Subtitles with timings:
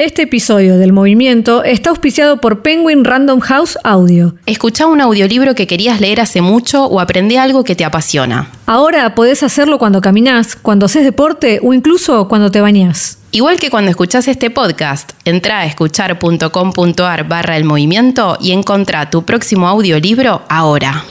[0.00, 4.34] Este episodio del movimiento está auspiciado por Penguin Random House Audio.
[4.46, 8.48] Escucha un audiolibro que querías leer hace mucho o aprende algo que te apasiona.
[8.64, 13.18] Ahora podés hacerlo cuando caminás, cuando haces deporte o incluso cuando te bañás.
[13.30, 19.26] Igual que cuando escuchás este podcast, entra a escuchar.com.ar barra el movimiento y encontrá tu
[19.26, 21.04] próximo audiolibro ahora.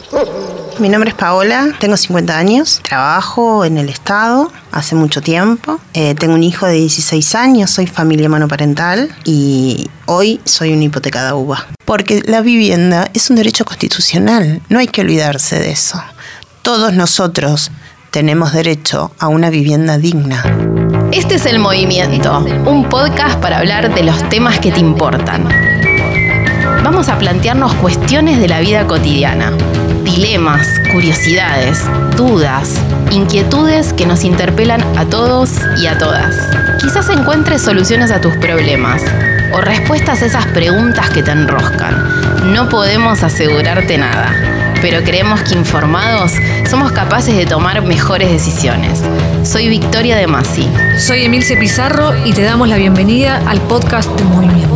[0.79, 6.15] Mi nombre es Paola, tengo 50 años, trabajo en el Estado hace mucho tiempo, eh,
[6.15, 11.67] tengo un hijo de 16 años, soy familia monoparental y hoy soy una hipotecada uva.
[11.83, 16.01] Porque la vivienda es un derecho constitucional, no hay que olvidarse de eso.
[16.61, 17.71] Todos nosotros
[18.09, 20.45] tenemos derecho a una vivienda digna.
[21.11, 25.45] Este es El Movimiento, un podcast para hablar de los temas que te importan.
[26.85, 29.51] Vamos a plantearnos cuestiones de la vida cotidiana
[30.19, 31.79] dilemas, curiosidades,
[32.17, 32.73] dudas,
[33.09, 35.51] inquietudes que nos interpelan a todos
[35.81, 36.35] y a todas.
[36.81, 39.01] Quizás encuentres soluciones a tus problemas
[39.53, 42.51] o respuestas a esas preguntas que te enroscan.
[42.53, 44.35] No podemos asegurarte nada,
[44.81, 46.33] pero creemos que informados
[46.69, 49.01] somos capaces de tomar mejores decisiones.
[49.43, 50.69] Soy Victoria de Masi.
[50.97, 54.68] Soy Emilce Pizarro y te damos la bienvenida al podcast de Movimiento.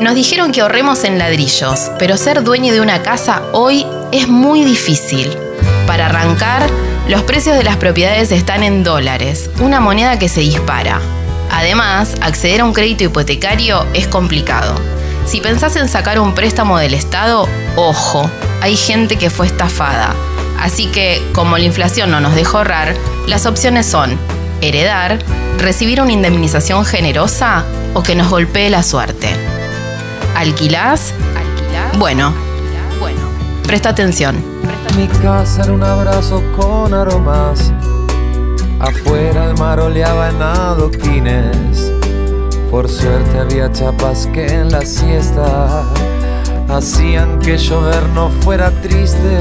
[0.00, 4.64] Nos dijeron que ahorremos en ladrillos, pero ser dueño de una casa hoy es muy
[4.64, 5.36] difícil.
[5.86, 6.66] Para arrancar,
[7.06, 11.02] los precios de las propiedades están en dólares, una moneda que se dispara.
[11.50, 14.74] Además, acceder a un crédito hipotecario es complicado.
[15.26, 18.30] Si pensás en sacar un préstamo del Estado, ojo,
[18.62, 20.14] hay gente que fue estafada.
[20.58, 22.94] Así que, como la inflación no nos deja ahorrar,
[23.26, 24.18] las opciones son
[24.62, 25.18] heredar,
[25.58, 29.59] recibir una indemnización generosa o que nos golpee la suerte.
[30.36, 31.12] ¿Alquilás?
[31.98, 32.32] Bueno,
[32.98, 33.20] bueno,
[33.66, 34.36] presta atención.
[34.96, 37.72] Mi casa era un abrazo con aromas.
[38.78, 41.92] Afuera el mar oleaba en adoquines.
[42.70, 45.84] Por suerte había chapas que en la siesta
[46.68, 49.38] hacían que llover no fuera triste.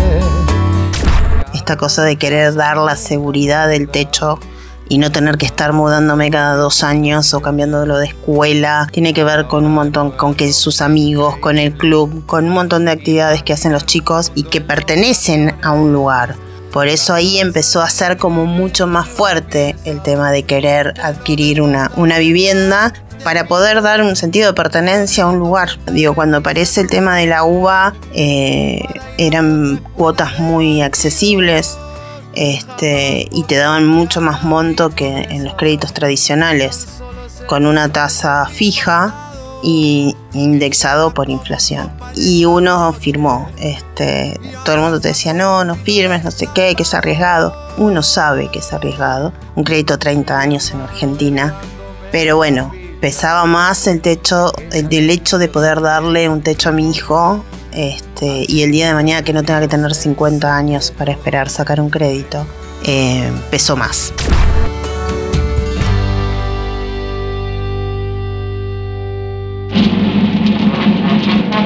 [1.53, 4.39] Esta cosa de querer dar la seguridad del techo
[4.89, 8.89] y no tener que estar mudándome cada dos años o cambiándolo de escuela.
[8.91, 12.51] Tiene que ver con un montón, con que sus amigos, con el club, con un
[12.51, 16.35] montón de actividades que hacen los chicos y que pertenecen a un lugar.
[16.73, 21.61] Por eso ahí empezó a ser como mucho más fuerte el tema de querer adquirir
[21.61, 25.69] una, una vivienda para poder dar un sentido de pertenencia a un lugar.
[25.91, 28.81] Digo, cuando aparece el tema de la uva, eh,
[29.17, 31.77] eran cuotas muy accesibles
[32.33, 36.87] este, y te daban mucho más monto que en los créditos tradicionales,
[37.47, 39.13] con una tasa fija
[39.63, 41.91] y indexado por inflación.
[42.15, 46.75] Y uno firmó, este, todo el mundo te decía, no, no firmes, no sé qué,
[46.75, 47.53] que es arriesgado.
[47.77, 51.55] Uno sabe que es arriesgado, un crédito 30 años en Argentina,
[52.11, 56.71] pero bueno, pesaba más el techo, el, el hecho de poder darle un techo a
[56.71, 60.91] mi hijo este, y el día de mañana que no tenga que tener 50 años
[60.91, 62.45] para esperar sacar un crédito,
[62.83, 64.13] eh, pesó más.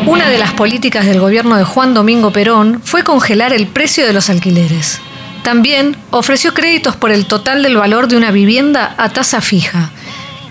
[0.06, 4.14] Una de las políticas del gobierno de Juan Domingo Perón fue congelar el precio de
[4.14, 5.00] los alquileres.
[5.44, 9.91] También ofreció créditos por el total del valor de una vivienda a tasa fija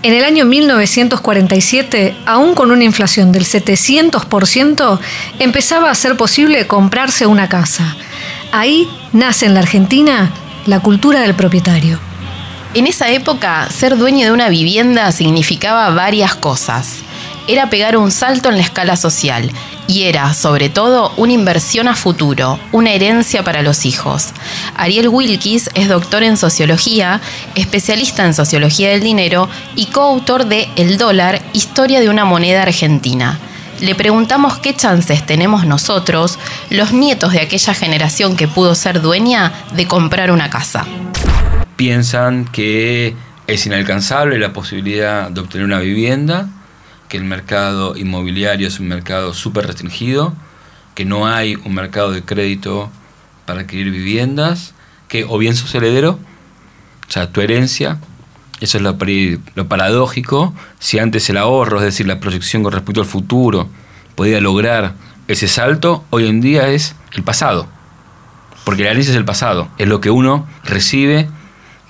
[0.03, 4.99] en el año 1947, aún con una inflación del 700%,
[5.39, 7.95] empezaba a ser posible comprarse una casa.
[8.51, 10.29] Ahí nace en la Argentina
[10.65, 11.99] la cultura del propietario.
[12.73, 16.97] En esa época, ser dueño de una vivienda significaba varias cosas.
[17.47, 19.51] Era pegar un salto en la escala social
[19.87, 24.29] y era, sobre todo, una inversión a futuro, una herencia para los hijos.
[24.75, 27.21] Ariel Wilkis es doctor en sociología,
[27.55, 33.39] especialista en sociología del dinero y coautor de El dólar, historia de una moneda argentina.
[33.81, 36.39] Le preguntamos qué chances tenemos nosotros,
[36.69, 40.85] los nietos de aquella generación que pudo ser dueña, de comprar una casa.
[41.75, 43.15] Piensan que
[43.47, 46.47] es inalcanzable la posibilidad de obtener una vivienda
[47.13, 50.33] que el mercado inmobiliario es un mercado súper restringido,
[50.95, 52.89] que no hay un mercado de crédito
[53.45, 54.73] para adquirir viviendas,
[55.07, 56.13] que o bien sos heredero,
[57.07, 57.99] o sea, tu herencia,
[58.61, 58.97] eso es lo,
[59.53, 63.69] lo paradójico, si antes el ahorro, es decir, la proyección con respecto al futuro,
[64.15, 64.95] podía lograr
[65.27, 67.67] ese salto, hoy en día es el pasado,
[68.65, 71.29] porque la herencia es el pasado, es lo que uno recibe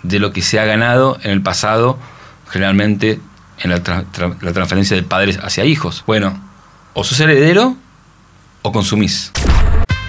[0.01, 1.97] de lo que se ha ganado en el pasado,
[2.49, 3.21] generalmente
[3.63, 6.04] en la, transferencia de padres hacia hijos.
[6.06, 6.39] Bueno,
[6.94, 7.75] o sos heredero
[8.62, 9.31] o consumís.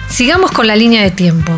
[0.09, 1.51] Sigamos con la línea de tiempo.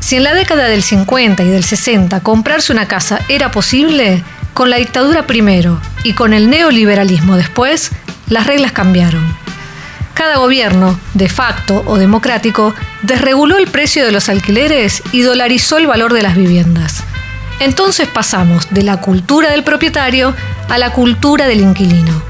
[0.00, 4.22] Si en la década del 50 y del 60 comprarse una casa era posible,
[4.54, 7.90] Con la dictadura primero y con el neoliberalismo después,
[8.28, 9.36] las reglas cambiaron.
[10.14, 12.72] Cada gobierno, de facto o democrático,
[13.02, 17.02] desreguló el precio de los alquileres y dolarizó el valor de las viviendas.
[17.58, 20.34] Entonces pasamos de la cultura del propietario
[20.68, 22.22] a la cultura del inquilino.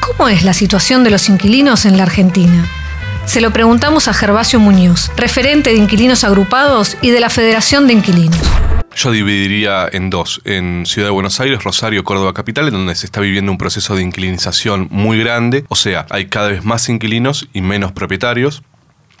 [0.00, 2.66] ¿Cómo es la situación de los inquilinos en la Argentina?
[3.26, 7.92] Se lo preguntamos a Gervasio Muñoz, referente de Inquilinos Agrupados y de la Federación de
[7.92, 8.38] Inquilinos.
[8.96, 13.06] Yo dividiría en dos, en Ciudad de Buenos Aires, Rosario, Córdoba Capital, en donde se
[13.06, 17.48] está viviendo un proceso de inquilinización muy grande, o sea, hay cada vez más inquilinos
[17.52, 18.62] y menos propietarios.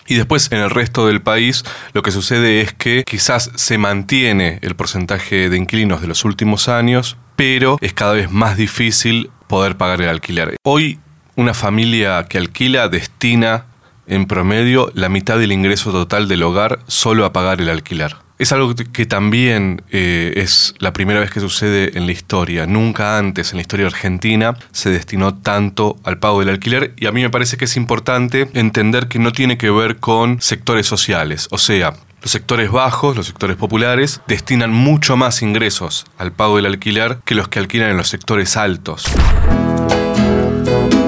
[0.08, 1.62] Y después en el resto del país
[1.92, 6.68] lo que sucede es que quizás se mantiene el porcentaje de inquilinos de los últimos
[6.68, 10.56] años, pero es cada vez más difícil poder pagar el alquiler.
[10.62, 10.98] Hoy
[11.36, 13.64] una familia que alquila destina
[14.06, 18.14] en promedio la mitad del ingreso total del hogar solo a pagar el alquiler.
[18.38, 22.66] Es algo que también eh, es la primera vez que sucede en la historia.
[22.66, 27.12] Nunca antes en la historia argentina se destinó tanto al pago del alquiler y a
[27.12, 31.48] mí me parece que es importante entender que no tiene que ver con sectores sociales.
[31.50, 36.66] O sea, los sectores bajos, los sectores populares, destinan mucho más ingresos al pago del
[36.66, 39.06] alquiler que los que alquilan en los sectores altos.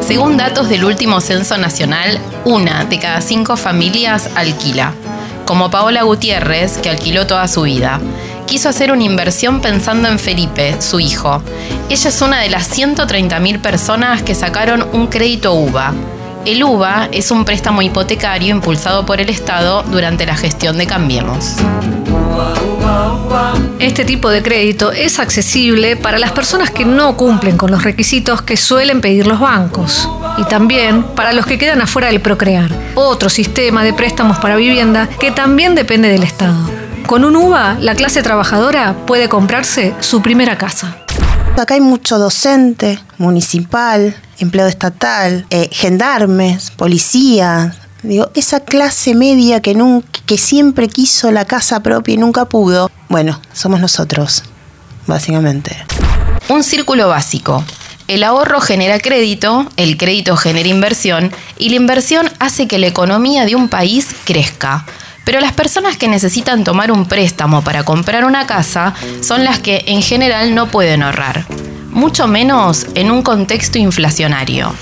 [0.00, 4.92] Según datos del último censo nacional, una de cada cinco familias alquila
[5.44, 8.00] como Paola Gutiérrez, que alquiló toda su vida.
[8.46, 11.42] Quiso hacer una inversión pensando en Felipe, su hijo.
[11.88, 15.92] Ella es una de las 130.000 personas que sacaron un crédito UVA.
[16.44, 21.54] El UVA es un préstamo hipotecario impulsado por el Estado durante la gestión de Cambiemos.
[23.78, 28.42] Este tipo de crédito es accesible para las personas que no cumplen con los requisitos
[28.42, 33.28] que suelen pedir los bancos y también para los que quedan afuera del Procrear, otro
[33.28, 36.58] sistema de préstamos para vivienda que también depende del Estado.
[37.06, 41.01] Con un UVA, la clase trabajadora puede comprarse su primera casa.
[41.56, 47.76] Acá hay mucho docente, municipal, empleado estatal, eh, gendarmes, policías.
[48.02, 52.90] Digo, esa clase media que, nunca, que siempre quiso la casa propia y nunca pudo.
[53.08, 54.42] Bueno, somos nosotros,
[55.06, 55.76] básicamente.
[56.48, 57.62] Un círculo básico.
[58.08, 63.44] El ahorro genera crédito, el crédito genera inversión y la inversión hace que la economía
[63.44, 64.84] de un país crezca.
[65.24, 69.84] Pero las personas que necesitan tomar un préstamo para comprar una casa son las que
[69.86, 71.46] en general no pueden ahorrar,
[71.90, 74.72] mucho menos en un contexto inflacionario.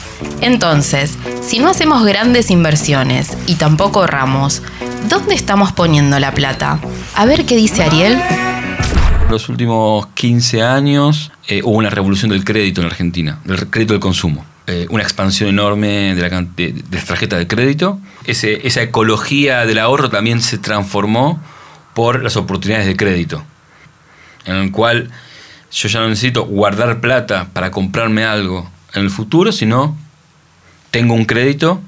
[0.40, 4.62] Entonces, si no hacemos grandes inversiones y tampoco ahorramos,
[5.08, 6.78] ¿dónde estamos poniendo la plata?
[7.14, 8.18] A ver qué dice Ariel
[9.30, 14.00] los últimos 15 años eh, hubo una revolución del crédito en Argentina, del crédito del
[14.00, 14.44] consumo.
[14.70, 16.72] Eh, una expansión enorme de, la, de,
[17.04, 17.98] tarjetas de crédito.
[18.24, 21.42] esa ecología del ahorro también se transformó
[21.92, 23.42] por las oportunidades de crédito,
[24.44, 25.10] en el cual
[25.72, 29.96] yo ya no necesito guardar plata para comprarme algo en el futuro, sino
[30.92, 31.80] tengo un crédito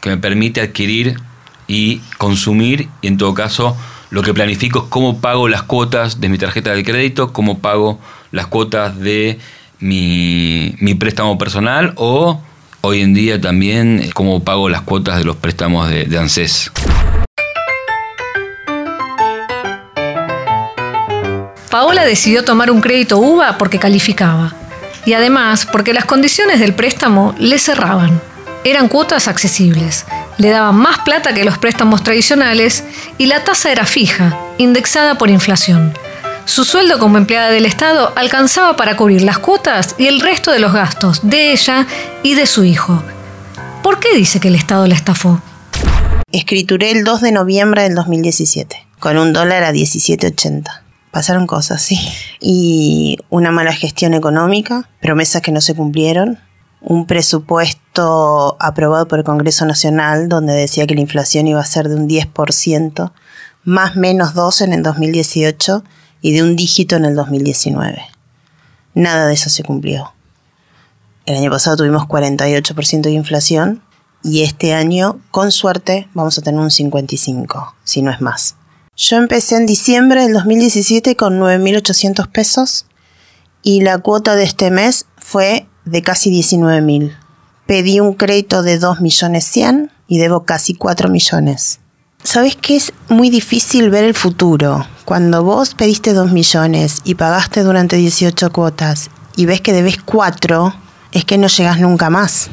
[0.00, 1.20] que me permite adquirir
[1.68, 3.76] y consumir y en todo caso
[4.10, 8.00] lo que planifico es cómo pago las cuotas de mi tarjeta de crédito, cómo pago
[8.32, 9.38] las cuotas de
[9.82, 12.40] mi, préstamo personal o
[12.80, 16.72] hoy en día también cómo pago las cuotas de los préstamos de, de ANSES.
[21.70, 24.54] Paola decidió tomar un crédito UVA porque calificaba
[25.04, 28.20] y además porque las condiciones del préstamo le cerraban.
[28.64, 30.06] Eran cuotas accesibles
[30.38, 32.84] le daban más plata que los préstamos tradicionales
[33.18, 35.92] y la tasa era fija, indexada por inflación.
[36.44, 40.58] Su sueldo como empleada del Estado alcanzaba para cubrir las cuotas y el resto de
[40.58, 41.86] los gastos de ella
[42.22, 43.02] y de su hijo.
[43.82, 45.40] ¿Por qué dice que el Estado la estafó?
[46.32, 50.64] Escrituré el 2 de noviembre del 2017, con un dólar a 17.80.
[51.12, 51.98] Pasaron cosas, sí.
[52.40, 56.38] Y una mala gestión económica, promesas que no se cumplieron,
[56.80, 61.88] un presupuesto aprobado por el Congreso Nacional donde decía que la inflación iba a ser
[61.88, 63.12] de un 10%,
[63.64, 65.84] más menos 2 en el 2018
[66.22, 68.02] y de un dígito en el 2019.
[68.94, 70.14] Nada de eso se cumplió.
[71.26, 73.82] El año pasado tuvimos 48% de inflación
[74.22, 78.54] y este año, con suerte, vamos a tener un 55, si no es más.
[78.96, 82.86] Yo empecé en diciembre del 2017 con 9.800 pesos
[83.62, 87.16] y la cuota de este mes fue de casi 19 mil.
[87.66, 91.80] Pedí un crédito de 2 millones 100 y debo casi 4 millones.
[92.22, 94.86] ¿Sabes que es muy difícil ver el futuro?
[95.04, 100.74] Cuando vos pediste 2 millones y pagaste durante 18 cuotas y ves que debes 4,
[101.10, 102.50] es que no llegas nunca más.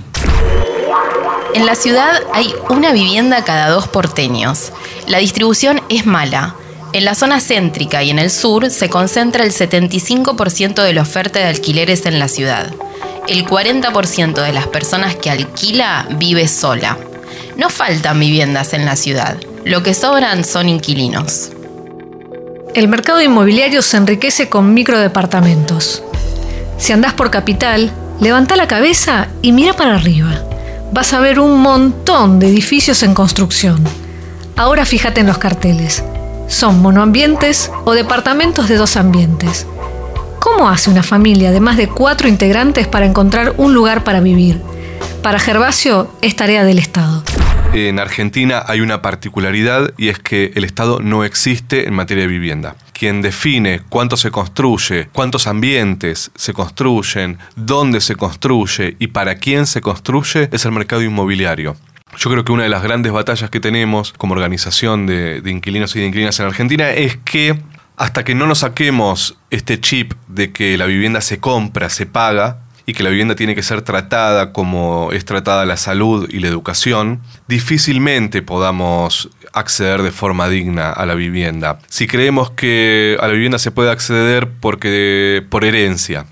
[1.53, 4.71] En la ciudad hay una vivienda cada dos porteños.
[5.07, 6.55] La distribución es mala.
[6.91, 11.37] En la zona céntrica y en el sur se concentra el 75% de la oferta
[11.37, 12.73] de alquileres en la ciudad.
[13.27, 16.97] El 40% de las personas que alquila vive sola.
[17.57, 21.51] No faltan viviendas en la ciudad, lo que sobran son inquilinos.
[22.79, 26.01] El mercado inmobiliario se enriquece con microdepartamentos.
[26.77, 30.45] Si andás por capital, levanta la cabeza y mira para arriba.
[30.93, 33.83] Vas a ver un montón de edificios en construcción.
[34.55, 36.05] Ahora fíjate en los carteles.
[36.47, 39.67] ¿Son monoambientes o departamentos de dos ambientes?
[40.39, 44.61] ¿Cómo hace una familia de más de cuatro integrantes para encontrar un lugar para vivir?
[45.21, 47.23] Para Gervasio es tarea del Estado.
[47.73, 52.27] En Argentina hay una particularidad y es que el Estado no existe en materia de
[52.27, 52.75] vivienda.
[52.93, 59.67] Quien define cuánto se construye, cuántos ambientes se construyen, dónde se construye y para quién
[59.67, 61.75] se construye es el mercado inmobiliario.
[62.17, 65.99] Yo creo que una de las grandes batallas que tenemos como organización de, inquilinos y
[65.99, 67.61] de inquilinas en Argentina es que
[67.97, 72.63] hasta que no nos saquemos este chip de que la vivienda se compra, se paga,
[72.89, 76.47] y que la vivienda tiene que ser tratada como es tratada la salud y la
[76.47, 81.77] educación, difícilmente podamos acceder de forma digna a la vivienda.
[81.87, 86.25] Si creemos que a la vivienda se puede acceder porque por herencia,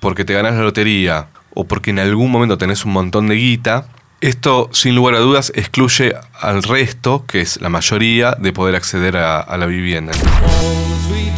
[0.00, 3.86] porque te ganas la lotería o porque en algún momento tenés un montón de guita,
[4.20, 9.16] esto sin lugar a dudas excluye al resto, que es la mayoría, de poder acceder
[9.16, 10.12] a, la vivienda.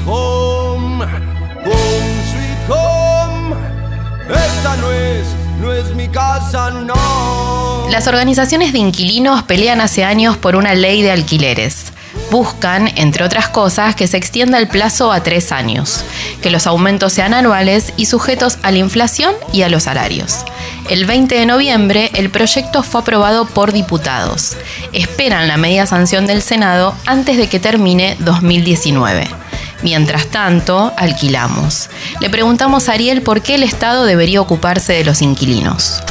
[0.04, 0.53] Home,
[5.64, 7.88] no es mi casa, no.
[7.90, 11.86] Las organizaciones de inquilinos pelean hace años por una ley de alquileres.
[12.30, 16.04] Buscan, entre otras cosas, que se extienda el plazo a tres años,
[16.42, 20.44] que los aumentos sean anuales y sujetos a la inflación y a los salarios.
[20.90, 24.56] El 20 de noviembre el proyecto fue aprobado por diputados.
[24.92, 29.43] Esperan la media sanción del Senado antes de que termine 2019.
[29.84, 31.90] Mientras tanto, alquilamos.
[32.20, 36.02] Le preguntamos a Ariel por qué el Estado debería ocuparse de los inquilinos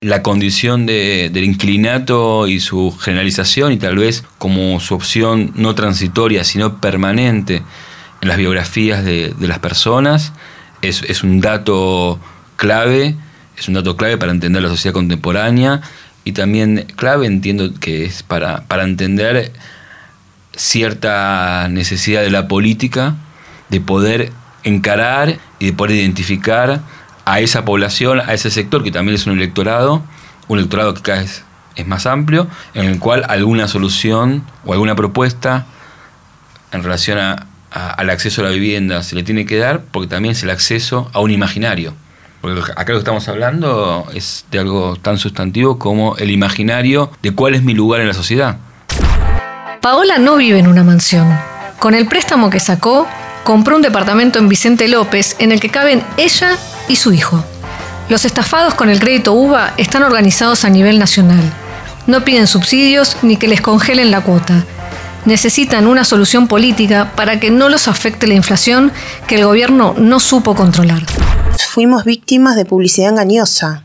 [0.00, 5.74] la condición de, del inclinato y su generalización y tal vez como su opción no
[5.74, 7.62] transitoria sino permanente
[8.20, 10.34] en las biografías de, de las personas
[10.82, 12.20] es, es, un dato
[12.56, 13.14] clave,
[13.56, 15.80] es un dato clave para entender la sociedad contemporánea
[16.22, 19.52] y también clave entiendo que es para, para entender
[20.56, 23.16] cierta necesidad de la política
[23.68, 24.32] de poder
[24.62, 26.80] encarar y de poder identificar
[27.24, 30.02] a esa población, a ese sector que también es un electorado,
[30.48, 31.44] un electorado que cada vez
[31.76, 35.66] es más amplio, en el cual alguna solución o alguna propuesta
[36.72, 40.08] en relación a, a, al acceso a la vivienda se le tiene que dar, porque
[40.08, 41.94] también es el acceso a un imaginario.
[42.40, 47.34] Porque acá lo que estamos hablando es de algo tan sustantivo como el imaginario de
[47.34, 48.58] cuál es mi lugar en la sociedad.
[49.84, 51.28] Paola no vive en una mansión.
[51.78, 53.06] Con el préstamo que sacó,
[53.44, 56.56] compró un departamento en Vicente López en el que caben ella
[56.88, 57.44] y su hijo.
[58.08, 61.42] Los estafados con el crédito UVA están organizados a nivel nacional.
[62.06, 64.64] No piden subsidios ni que les congelen la cuota.
[65.26, 68.90] Necesitan una solución política para que no los afecte la inflación
[69.26, 71.02] que el gobierno no supo controlar.
[71.68, 73.83] Fuimos víctimas de publicidad engañosa.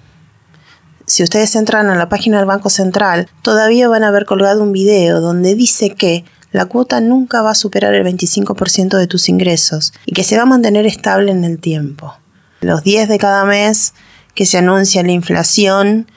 [1.10, 4.72] Si ustedes entran a la página del Banco Central, todavía van a ver colgado un
[4.72, 9.92] video donde dice que la cuota nunca va a superar el 25% de tus ingresos
[10.06, 12.14] y que se va a mantener estable en el tiempo.
[12.62, 13.96] Los 10 de cada mes
[14.36, 16.12] que se anuncia la inflación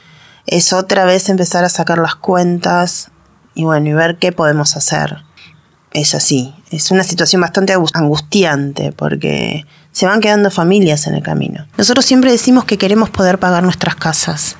[0.46, 3.10] es otra vez empezar a sacar las cuentas
[3.54, 5.24] y bueno, y ver qué podemos hacer.
[5.94, 11.66] Es así, es una situación bastante angustiante porque se van quedando familias en el camino.
[11.78, 14.56] Nosotros siempre decimos que queremos poder pagar nuestras casas,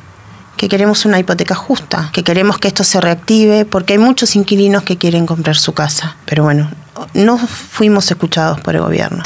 [0.57, 4.83] que queremos una hipoteca justa, que queremos que esto se reactive, porque hay muchos inquilinos
[4.83, 6.17] que quieren comprar su casa.
[6.25, 6.71] Pero bueno,
[7.15, 9.23] no fuimos escuchados por el gobierno.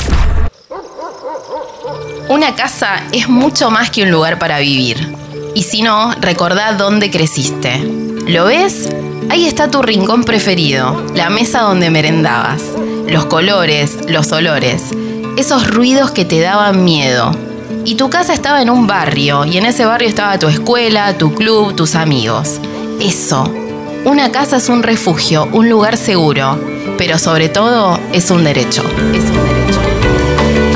[2.28, 5.14] Una casa es mucho más que un lugar para vivir.
[5.54, 7.78] Y si no, recordá dónde creciste.
[8.26, 8.88] ¿Lo ves?
[9.30, 12.62] Ahí está tu rincón preferido, la mesa donde merendabas,
[13.06, 14.83] los colores, los olores,
[15.37, 17.30] esos ruidos que te daban miedo.
[17.87, 21.33] Y tu casa estaba en un barrio, y en ese barrio estaba tu escuela, tu
[21.33, 22.61] club, tus amigos.
[23.00, 23.45] Eso.
[24.05, 26.59] Una casa es un refugio, un lugar seguro,
[26.99, 28.83] pero sobre todo es un derecho.
[29.14, 29.81] Es un derecho.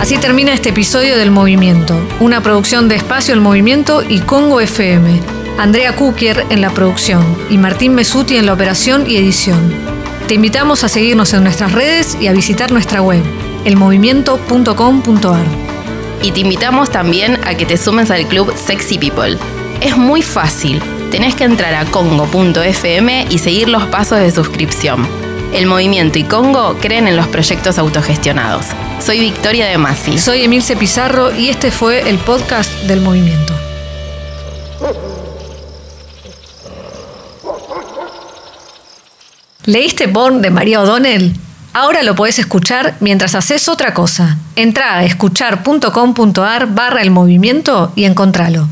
[0.01, 5.21] Así termina este episodio del Movimiento, una producción de Espacio El Movimiento y Congo FM.
[5.59, 9.75] Andrea Kukier en la producción y Martín Mesuti en la operación y edición.
[10.29, 13.25] Te invitamos a seguirnos en nuestras redes y a visitar nuestra web,
[13.65, 15.70] elmovimiento.com.ar.
[16.23, 19.39] Y te invitamos también a que te sumes al club Sexy People.
[19.81, 20.83] Es muy fácil.
[21.11, 25.07] Tenés que entrar a congo.fm y seguir los pasos de suscripción.
[25.55, 28.67] El movimiento y Congo creen en los proyectos autogestionados.
[29.01, 30.19] Soy Victoria de Masi.
[30.19, 33.55] Soy Emilce Pizarro y este fue el podcast del movimiento.
[39.65, 41.35] ¿Leíste Born de María O'Donnell?
[41.73, 44.39] Ahora lo podés escuchar mientras haces otra cosa.
[44.57, 48.69] Entra a escuchar.com.ar barra el movimiento y encontralo.